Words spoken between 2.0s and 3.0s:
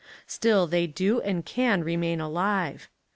alive.